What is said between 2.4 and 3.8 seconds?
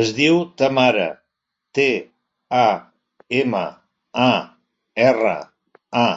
a, ema,